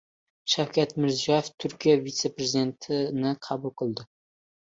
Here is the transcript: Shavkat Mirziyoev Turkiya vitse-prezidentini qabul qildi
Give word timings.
Shavkat 0.51 0.93
Mirziyoev 1.03 1.49
Turkiya 1.65 1.93
vitse-prezidentini 2.07 3.35
qabul 3.49 3.77
qildi 3.83 4.09